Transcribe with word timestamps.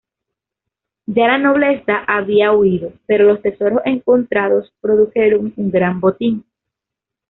Ya 1.05 1.27
la 1.27 1.37
nobleza 1.37 2.03
había 2.07 2.51
huido 2.53 2.91
pero 3.05 3.25
los 3.25 3.39
tesoros 3.43 3.83
encontrados 3.85 4.73
produjeron 4.81 5.53
un 5.55 5.69
gran 5.69 5.99
botín. 6.01 6.43